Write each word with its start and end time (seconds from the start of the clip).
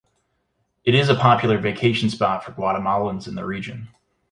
It 0.83 0.95
is 0.95 1.09
a 1.09 1.13
popular 1.15 1.59
vacation 1.59 2.09
spot 2.09 2.43
for 2.43 2.53
Guatemalans 2.53 3.27
in 3.27 3.35
the 3.35 3.45
region. 3.45 3.89